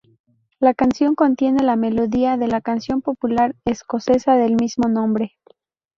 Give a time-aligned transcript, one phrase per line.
[0.57, 5.37] La canción contiene la melodía de la canción popular escocesa del mismo nombre.